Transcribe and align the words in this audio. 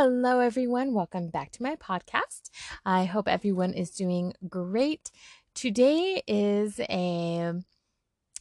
Hello, 0.00 0.38
everyone. 0.38 0.94
Welcome 0.94 1.28
back 1.28 1.50
to 1.50 1.62
my 1.64 1.74
podcast. 1.74 2.50
I 2.86 3.04
hope 3.04 3.26
everyone 3.26 3.72
is 3.72 3.90
doing 3.90 4.32
great. 4.48 5.10
Today 5.56 6.22
is 6.24 6.78
a, 6.78 7.52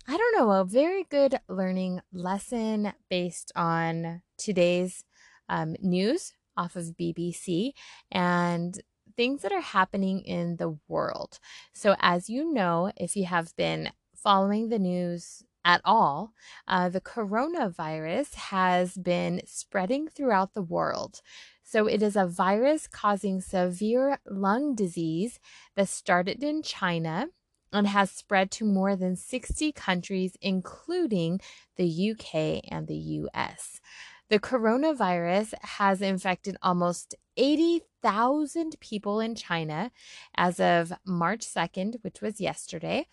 I 0.08 0.18
don't 0.18 0.38
know, 0.38 0.52
a 0.52 0.64
very 0.64 1.04
good 1.06 1.40
learning 1.50 2.02
lesson 2.14 2.94
based 3.10 3.52
on 3.56 4.22
today's 4.38 5.04
um, 5.50 5.76
news 5.82 6.34
off 6.56 6.76
of 6.76 6.96
BBC 6.96 7.72
and 8.12 8.80
things 9.16 9.42
that 9.42 9.52
are 9.52 9.60
happening 9.60 10.22
in 10.22 10.58
the 10.58 10.78
world. 10.88 11.40
So, 11.74 11.96
as 12.00 12.30
you 12.30 12.54
know, 12.54 12.92
if 12.96 13.16
you 13.16 13.26
have 13.26 13.56
been 13.56 13.90
following 14.16 14.70
the 14.70 14.78
news 14.78 15.42
at 15.68 15.82
all, 15.84 16.34
uh, 16.66 16.88
the 16.88 17.02
coronavirus 17.02 18.36
has 18.36 18.96
been 18.96 19.42
spreading 19.46 20.08
throughout 20.08 20.54
the 20.54 20.62
world. 20.62 21.22
So, 21.62 21.88
it 21.88 22.02
is 22.02 22.16
a 22.16 22.26
virus 22.26 22.88
causing 22.88 23.42
severe 23.42 24.20
lung 24.26 24.76
disease 24.76 25.42
that 25.76 25.90
started 25.90 26.42
in 26.42 26.64
China 26.64 27.28
and 27.74 27.86
has 27.86 28.10
spread 28.12 28.50
to 28.52 28.66
more 28.66 28.96
than 28.96 29.18
60 29.18 29.74
countries, 29.74 30.38
including 30.42 31.42
the 31.76 32.12
UK 32.12 32.64
and 32.72 32.88
the 32.88 32.96
US. 32.96 33.82
The 34.30 34.40
coronavirus 34.40 35.54
has 35.62 36.02
infected 36.02 36.56
almost 36.62 37.16
80,000 37.36 38.80
people 38.80 39.20
in 39.20 39.36
China 39.36 39.92
as 40.36 40.62
of 40.62 40.94
March 41.06 41.42
2nd, 41.42 42.04
which 42.04 42.22
was 42.22 42.40
yesterday 42.40 43.08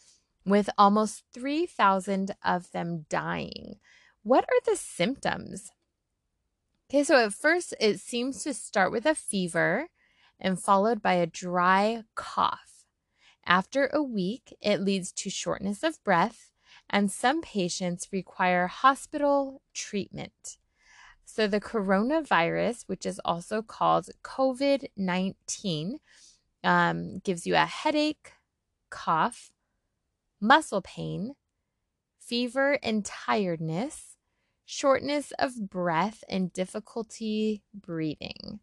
with 0.44 0.68
almost 0.76 1.24
3,000 1.32 2.34
of 2.44 2.70
them 2.72 3.06
dying. 3.08 3.76
What 4.22 4.44
are 4.44 4.60
the 4.64 4.76
symptoms? 4.76 5.70
Okay, 6.90 7.04
so 7.04 7.16
at 7.24 7.32
first 7.32 7.74
it 7.80 8.00
seems 8.00 8.42
to 8.44 8.54
start 8.54 8.92
with 8.92 9.06
a 9.06 9.14
fever 9.14 9.88
and 10.38 10.60
followed 10.60 11.02
by 11.02 11.14
a 11.14 11.26
dry 11.26 12.04
cough. 12.14 12.84
After 13.46 13.90
a 13.92 14.02
week, 14.02 14.54
it 14.60 14.80
leads 14.80 15.12
to 15.12 15.30
shortness 15.30 15.82
of 15.82 16.02
breath, 16.04 16.50
and 16.88 17.10
some 17.10 17.42
patients 17.42 18.08
require 18.12 18.66
hospital 18.66 19.62
treatment. 19.74 20.58
So, 21.24 21.46
the 21.46 21.60
coronavirus, 21.60 22.84
which 22.86 23.06
is 23.06 23.20
also 23.24 23.62
called 23.62 24.10
COVID 24.22 24.88
19, 24.96 25.98
um, 26.62 27.18
gives 27.20 27.46
you 27.46 27.54
a 27.54 27.66
headache, 27.66 28.32
cough, 28.90 29.50
muscle 30.40 30.82
pain, 30.82 31.34
fever 32.18 32.78
and 32.82 33.04
tiredness, 33.04 34.16
shortness 34.64 35.32
of 35.38 35.68
breath, 35.68 36.24
and 36.28 36.52
difficulty 36.52 37.62
breathing. 37.74 38.60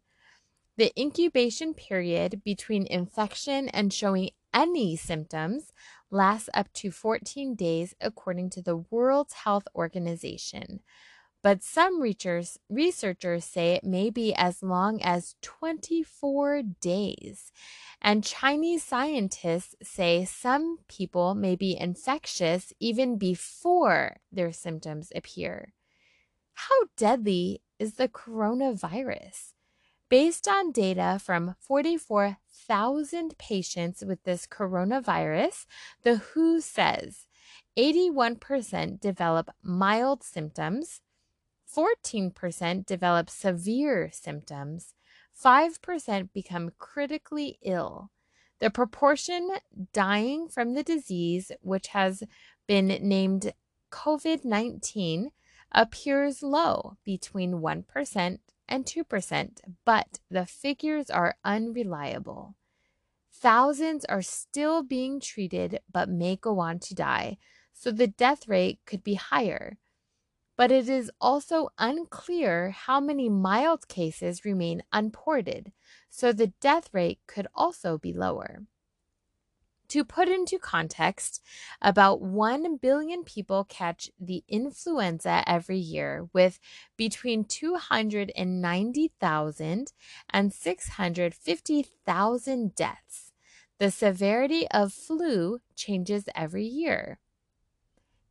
The 0.76 0.92
incubation 0.98 1.74
period 1.74 2.42
between 2.44 2.86
infection 2.86 3.68
and 3.68 3.92
showing 3.92 4.30
any 4.54 4.96
symptoms 4.96 5.72
lasts 6.10 6.48
up 6.54 6.72
to 6.74 6.90
14 6.90 7.54
days, 7.54 7.94
according 8.00 8.50
to 8.50 8.62
the 8.62 8.78
World 8.90 9.28
Health 9.44 9.64
Organization 9.74 10.80
but 11.42 11.62
some 11.62 12.00
researchers, 12.00 12.58
researchers 12.68 13.44
say 13.44 13.72
it 13.72 13.84
may 13.84 14.10
be 14.10 14.32
as 14.34 14.62
long 14.62 15.02
as 15.02 15.34
24 15.42 16.62
days. 16.80 17.50
And 18.00 18.24
Chinese 18.24 18.84
scientists 18.84 19.74
say 19.82 20.24
some 20.24 20.78
people 20.88 21.34
may 21.34 21.56
be 21.56 21.76
infectious 21.78 22.72
even 22.78 23.18
before 23.18 24.18
their 24.30 24.52
symptoms 24.52 25.10
appear. 25.14 25.72
How 26.54 26.86
deadly 26.96 27.62
is 27.78 27.94
the 27.94 28.08
coronavirus? 28.08 29.54
Based 30.08 30.46
on 30.46 30.72
data 30.72 31.18
from 31.20 31.56
44,000 31.58 33.38
patients 33.38 34.04
with 34.06 34.22
this 34.24 34.46
coronavirus, 34.46 35.66
the 36.02 36.16
WHO 36.16 36.60
says 36.60 37.26
81% 37.78 39.00
develop 39.00 39.50
mild 39.62 40.22
symptoms, 40.22 41.00
14% 41.74 42.86
develop 42.86 43.30
severe 43.30 44.10
symptoms, 44.12 44.94
5% 45.42 46.32
become 46.32 46.72
critically 46.78 47.58
ill. 47.62 48.10
The 48.60 48.70
proportion 48.70 49.50
dying 49.92 50.48
from 50.48 50.74
the 50.74 50.82
disease, 50.82 51.50
which 51.62 51.88
has 51.88 52.22
been 52.66 52.86
named 52.86 53.52
COVID 53.90 54.44
19, 54.44 55.30
appears 55.72 56.42
low, 56.42 56.96
between 57.04 57.54
1% 57.54 58.38
and 58.68 58.86
2%, 58.86 59.48
but 59.84 60.20
the 60.30 60.46
figures 60.46 61.10
are 61.10 61.36
unreliable. 61.44 62.54
Thousands 63.32 64.04
are 64.04 64.22
still 64.22 64.82
being 64.82 65.18
treated 65.18 65.80
but 65.90 66.08
may 66.08 66.36
go 66.36 66.60
on 66.60 66.78
to 66.80 66.94
die, 66.94 67.38
so 67.72 67.90
the 67.90 68.06
death 68.06 68.46
rate 68.46 68.78
could 68.86 69.02
be 69.02 69.14
higher 69.14 69.78
but 70.62 70.70
it 70.70 70.86
is 70.88 71.10
also 71.20 71.70
unclear 71.76 72.70
how 72.70 73.00
many 73.00 73.28
mild 73.28 73.88
cases 73.88 74.44
remain 74.44 74.80
unported, 74.92 75.72
so 76.08 76.32
the 76.32 76.52
death 76.60 76.88
rate 76.92 77.18
could 77.26 77.48
also 77.52 77.98
be 77.98 78.12
lower. 78.12 78.62
To 79.88 80.04
put 80.04 80.28
into 80.28 80.60
context, 80.60 81.42
about 81.80 82.20
1 82.20 82.76
billion 82.76 83.24
people 83.24 83.64
catch 83.64 84.08
the 84.20 84.44
influenza 84.46 85.42
every 85.48 85.78
year, 85.78 86.28
with 86.32 86.60
between 86.96 87.42
290,000 87.42 89.92
and 90.30 90.52
650,000 90.52 92.74
deaths. 92.76 93.32
The 93.80 93.90
severity 93.90 94.68
of 94.70 94.92
flu 94.92 95.58
changes 95.74 96.28
every 96.36 96.66
year. 96.66 97.18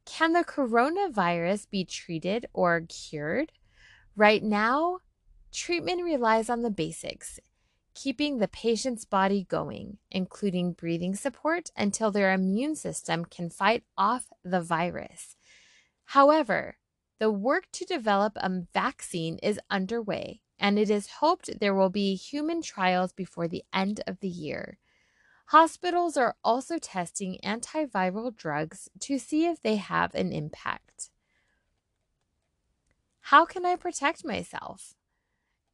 Can 0.06 0.34
the 0.34 0.44
coronavirus 0.44 1.70
be 1.70 1.86
treated 1.86 2.46
or 2.54 2.82
cured? 2.82 3.52
Right 4.16 4.44
now, 4.44 5.00
treatment 5.52 6.04
relies 6.04 6.50
on 6.50 6.64
the 6.64 6.72
basics, 6.72 7.40
keeping 7.94 8.38
the 8.38 8.48
patient's 8.48 9.06
body 9.06 9.46
going, 9.48 9.98
including 10.10 10.74
breathing 10.74 11.16
support 11.16 11.70
until 11.78 12.12
their 12.12 12.34
immune 12.34 12.76
system 12.76 13.26
can 13.26 13.50
fight 13.50 13.84
off 13.98 14.28
the 14.44 14.62
virus. 14.62 15.36
However, 16.06 16.78
the 17.20 17.32
work 17.32 17.66
to 17.74 17.86
develop 17.86 18.34
a 18.38 18.64
vaccine 18.74 19.38
is 19.44 19.60
underway, 19.70 20.42
and 20.58 20.80
it 20.80 20.90
is 20.90 21.20
hoped 21.20 21.60
there 21.60 21.76
will 21.76 21.90
be 21.90 22.16
human 22.16 22.62
trials 22.62 23.14
before 23.14 23.48
the 23.48 23.64
end 23.72 24.02
of 24.08 24.20
the 24.20 24.28
year. 24.28 24.80
Hospitals 25.52 26.16
are 26.16 26.38
also 26.46 26.78
testing 26.78 27.38
antiviral 27.44 28.34
drugs 28.34 28.88
to 29.02 29.20
see 29.20 29.48
if 29.48 29.62
they 29.62 29.76
have 29.76 30.16
an 30.16 30.32
impact. 30.32 31.10
How 33.20 33.44
can 33.44 33.66
I 33.66 33.76
protect 33.76 34.24
myself? 34.24 34.94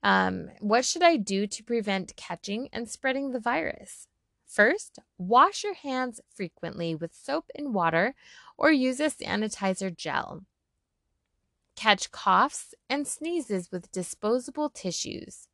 Um, 0.02 0.50
what 0.62 0.84
should 0.84 1.04
I 1.04 1.18
do 1.18 1.46
to 1.46 1.64
prevent 1.64 2.16
catching 2.16 2.70
and 2.74 2.90
spreading 2.90 3.30
the 3.30 3.40
virus? 3.40 4.08
First, 4.48 4.98
wash 5.20 5.64
your 5.64 5.76
hands 5.76 6.22
frequently 6.34 6.96
with 6.96 7.14
soap 7.14 7.46
and 7.54 7.72
water 7.72 8.16
or 8.58 8.72
use 8.72 9.00
a 9.00 9.12
sanitizer 9.12 9.96
gel. 9.96 10.44
Catch 11.76 12.10
coughs 12.10 12.74
and 12.90 13.08
sneezes 13.08 13.72
with 13.72 13.92
disposable 13.92 14.72
tissues. 14.72 15.48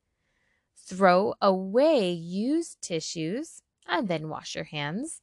Throw 0.77 1.33
away 1.41 2.09
used 2.09 2.81
tissues 2.81 3.62
and 3.87 4.07
then 4.07 4.29
wash 4.29 4.55
your 4.55 4.63
hands. 4.65 5.21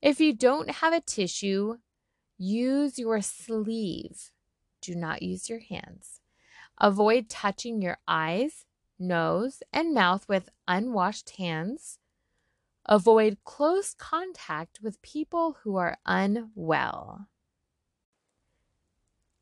If 0.00 0.20
you 0.20 0.32
don't 0.32 0.70
have 0.70 0.92
a 0.92 1.00
tissue, 1.00 1.76
use 2.36 2.98
your 2.98 3.20
sleeve. 3.20 4.32
Do 4.80 4.94
not 4.94 5.22
use 5.22 5.48
your 5.48 5.60
hands. 5.60 6.20
Avoid 6.78 7.28
touching 7.28 7.80
your 7.80 7.98
eyes, 8.08 8.64
nose, 8.98 9.62
and 9.72 9.94
mouth 9.94 10.28
with 10.28 10.48
unwashed 10.66 11.36
hands. 11.36 11.98
Avoid 12.86 13.38
close 13.44 13.94
contact 13.94 14.80
with 14.82 15.02
people 15.02 15.58
who 15.62 15.76
are 15.76 15.98
unwell. 16.04 17.28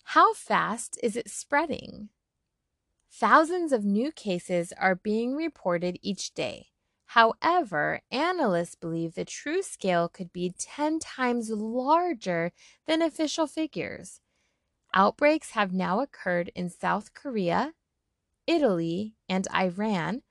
How 0.04 0.34
fast 0.34 0.98
is 1.02 1.16
it 1.16 1.30
spreading? 1.30 2.08
Thousands 3.12 3.72
of 3.72 3.84
new 3.84 4.12
cases 4.12 4.72
are 4.78 4.94
being 4.94 5.34
reported 5.36 5.98
each 6.02 6.34
day. 6.34 6.69
However, 7.14 8.02
analysts 8.12 8.76
believe 8.76 9.16
the 9.16 9.24
true 9.24 9.62
scale 9.62 10.08
could 10.08 10.32
be 10.32 10.54
10 10.56 11.00
times 11.00 11.50
larger 11.50 12.52
than 12.86 13.02
official 13.02 13.48
figures. 13.48 14.20
Outbreaks 14.94 15.50
have 15.50 15.72
now 15.72 15.98
occurred 15.98 16.52
in 16.54 16.70
South 16.70 17.12
Korea, 17.12 17.74
Italy, 18.46 19.16
and 19.28 19.48
Iran, 19.52 20.22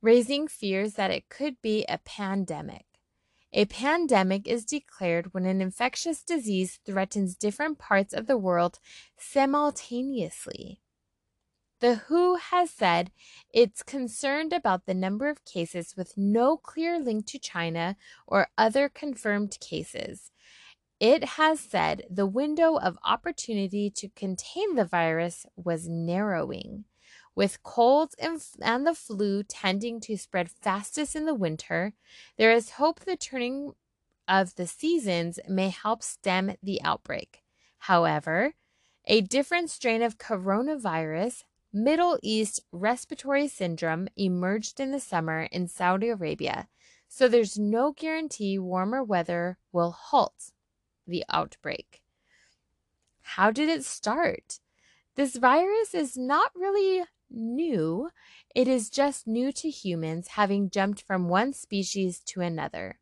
raising 0.00 0.46
fears 0.46 0.94
that 0.94 1.10
it 1.10 1.28
could 1.28 1.60
be 1.60 1.84
a 1.88 1.98
pandemic. 1.98 2.86
A 3.52 3.64
pandemic 3.64 4.46
is 4.46 4.64
declared 4.64 5.34
when 5.34 5.44
an 5.44 5.60
infectious 5.60 6.22
disease 6.22 6.78
threatens 6.86 7.34
different 7.34 7.80
parts 7.80 8.14
of 8.14 8.28
the 8.28 8.38
world 8.38 8.78
simultaneously. 9.18 10.82
The 11.82 11.96
WHO 11.96 12.36
has 12.36 12.70
said 12.70 13.10
it's 13.52 13.82
concerned 13.82 14.52
about 14.52 14.86
the 14.86 14.94
number 14.94 15.28
of 15.28 15.44
cases 15.44 15.96
with 15.96 16.16
no 16.16 16.56
clear 16.56 17.00
link 17.00 17.26
to 17.26 17.40
China 17.40 17.96
or 18.24 18.50
other 18.56 18.88
confirmed 18.88 19.58
cases. 19.60 20.30
It 21.00 21.24
has 21.24 21.58
said 21.58 22.04
the 22.08 22.24
window 22.24 22.76
of 22.76 23.00
opportunity 23.04 23.90
to 23.96 24.08
contain 24.10 24.76
the 24.76 24.84
virus 24.84 25.44
was 25.56 25.88
narrowing. 25.88 26.84
With 27.34 27.64
colds 27.64 28.14
and 28.60 28.86
the 28.86 28.94
flu 28.94 29.42
tending 29.42 29.98
to 30.02 30.16
spread 30.16 30.52
fastest 30.52 31.16
in 31.16 31.26
the 31.26 31.34
winter, 31.34 31.94
there 32.38 32.52
is 32.52 32.78
hope 32.78 33.00
the 33.00 33.16
turning 33.16 33.72
of 34.28 34.54
the 34.54 34.68
seasons 34.68 35.40
may 35.48 35.70
help 35.70 36.04
stem 36.04 36.54
the 36.62 36.80
outbreak. 36.84 37.42
However, 37.78 38.54
a 39.04 39.20
different 39.20 39.68
strain 39.68 40.00
of 40.00 40.18
coronavirus, 40.18 41.42
Middle 41.72 42.18
East 42.22 42.60
respiratory 42.70 43.48
syndrome, 43.48 44.08
emerged 44.16 44.78
in 44.78 44.90
the 44.90 45.00
summer 45.00 45.44
in 45.44 45.68
Saudi 45.68 46.08
Arabia, 46.08 46.68
so 47.08 47.28
there's 47.28 47.58
no 47.58 47.92
guarantee 47.92 48.58
warmer 48.58 49.02
weather 49.02 49.56
will 49.72 49.92
halt 49.92 50.52
the 51.06 51.24
outbreak. 51.30 52.02
How 53.22 53.50
did 53.50 53.70
it 53.70 53.84
start? 53.84 54.60
This 55.14 55.36
virus 55.36 55.94
is 55.94 56.16
not 56.16 56.50
really 56.54 57.04
new, 57.30 58.10
it 58.54 58.68
is 58.68 58.90
just 58.90 59.26
new 59.26 59.50
to 59.52 59.70
humans, 59.70 60.28
having 60.28 60.68
jumped 60.68 61.02
from 61.02 61.28
one 61.28 61.54
species 61.54 62.20
to 62.26 62.42
another. 62.42 62.98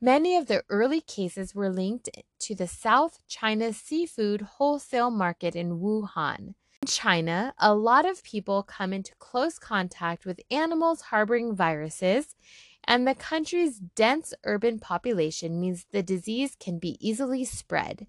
Many 0.00 0.36
of 0.36 0.46
the 0.46 0.62
early 0.68 1.00
cases 1.00 1.54
were 1.54 1.70
linked 1.70 2.08
to 2.38 2.54
the 2.54 2.68
South 2.68 3.18
China 3.26 3.72
seafood 3.72 4.42
wholesale 4.42 5.10
market 5.10 5.56
in 5.56 5.80
Wuhan. 5.80 6.54
In 6.82 6.86
China, 6.86 7.54
a 7.58 7.74
lot 7.74 8.06
of 8.06 8.22
people 8.22 8.62
come 8.62 8.92
into 8.92 9.14
close 9.16 9.58
contact 9.58 10.24
with 10.24 10.40
animals 10.48 11.00
harboring 11.00 11.56
viruses, 11.56 12.36
and 12.84 13.06
the 13.06 13.16
country's 13.16 13.78
dense 13.78 14.32
urban 14.44 14.78
population 14.78 15.60
means 15.60 15.86
the 15.90 16.04
disease 16.04 16.56
can 16.58 16.78
be 16.78 16.96
easily 17.00 17.44
spread. 17.44 18.06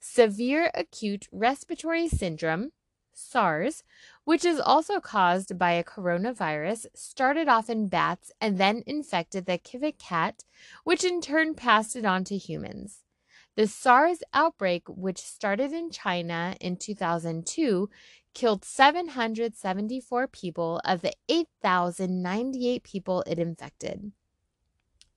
Severe 0.00 0.70
acute 0.74 1.28
respiratory 1.30 2.08
syndrome, 2.08 2.72
SARS, 3.12 3.82
which 4.24 4.44
is 4.44 4.60
also 4.60 4.98
caused 4.98 5.58
by 5.58 5.72
a 5.72 5.84
coronavirus, 5.84 6.86
started 6.94 7.48
off 7.48 7.68
in 7.68 7.88
bats 7.88 8.32
and 8.40 8.56
then 8.58 8.82
infected 8.86 9.44
the 9.44 9.60
civet 9.64 9.98
cat, 9.98 10.44
which 10.84 11.04
in 11.04 11.20
turn 11.20 11.54
passed 11.54 11.96
it 11.96 12.04
on 12.04 12.24
to 12.24 12.36
humans. 12.36 13.05
The 13.56 13.66
SARS 13.66 14.18
outbreak, 14.34 14.82
which 14.86 15.18
started 15.18 15.72
in 15.72 15.90
China 15.90 16.54
in 16.60 16.76
2002, 16.76 17.88
killed 18.34 18.66
774 18.66 20.28
people 20.28 20.78
of 20.84 21.00
the 21.00 21.14
8,098 21.26 22.82
people 22.82 23.24
it 23.26 23.38
infected. 23.38 24.12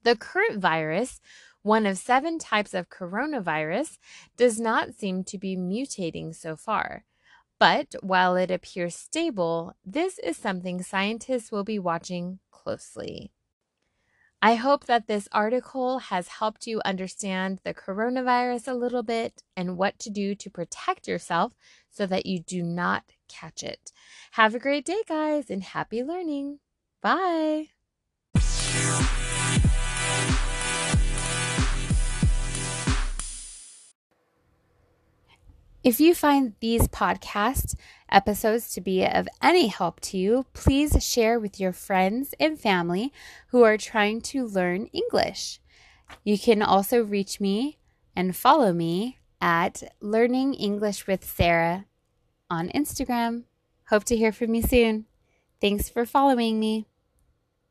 The 0.04 0.16
current 0.16 0.62
virus, 0.62 1.20
one 1.64 1.86
of 1.86 1.98
seven 1.98 2.40
types 2.40 2.74
of 2.74 2.88
coronavirus, 2.88 3.98
does 4.38 4.58
not 4.58 4.94
seem 4.94 5.26
to 5.26 5.38
be 5.38 5.58
mutating 5.58 6.34
so 6.34 6.56
far. 6.56 7.04
But 7.60 7.94
while 8.02 8.38
it 8.38 8.50
appears 8.50 8.96
stable, 8.96 9.74
this 9.86 10.18
is 10.20 10.38
something 10.38 10.82
scientists 10.82 11.52
will 11.52 11.66
be 11.66 11.78
watching 11.78 12.40
closely. 12.52 13.34
I 14.42 14.56
hope 14.56 14.86
that 14.86 15.08
this 15.08 15.28
article 15.34 16.00
has 16.00 16.30
helped 16.30 16.66
you 16.66 16.80
understand 16.86 17.60
the 17.66 17.74
coronavirus 17.74 18.70
a 18.70 18.74
little 18.74 19.04
bit 19.04 19.44
and 19.58 19.76
what 19.76 20.00
to 20.00 20.10
do 20.10 20.34
to 20.34 20.50
protect 20.50 21.10
yourself 21.10 21.54
so 21.90 22.06
that 22.06 22.26
you 22.26 22.40
do 22.40 22.64
not 22.64 23.04
catch 23.28 23.64
it. 23.64 23.92
Have 24.32 24.56
a 24.56 24.60
great 24.60 24.86
day, 24.86 25.04
guys, 25.06 25.50
and 25.50 25.62
happy 25.62 26.04
learning. 26.04 26.60
Bye. 27.02 27.68
If 35.84 36.00
you 36.00 36.16
find 36.16 36.54
these 36.62 36.88
podcast 36.88 37.76
episodes 38.12 38.74
to 38.74 38.82
be 38.82 39.06
of 39.06 39.28
any 39.42 39.68
help 39.68 40.00
to 40.02 40.18
you, 40.18 40.46
please 40.54 41.04
share 41.04 41.40
with 41.40 41.60
your 41.60 41.74
friends 41.74 42.34
and 42.40 42.60
family 42.60 43.14
who 43.48 43.64
are 43.64 43.78
trying 43.78 44.22
to 44.22 44.46
learn 44.46 44.88
English. 44.88 45.60
You 46.24 46.38
can 46.38 46.62
also 46.62 47.04
reach 47.04 47.40
me 47.40 47.78
and 48.16 48.36
follow 48.36 48.74
me 48.74 49.18
at 49.42 49.84
Learning 50.02 50.54
English 50.54 51.08
with 51.08 51.24
Sara 51.24 51.86
on 52.50 52.70
Instagram. 52.70 53.44
Hope 53.90 54.04
to 54.06 54.18
hear 54.18 54.32
from 54.32 54.54
you 54.54 54.62
soon. 54.62 55.06
Thanks 55.62 55.90
for 55.90 56.06
following 56.06 56.60
me. 56.60 56.88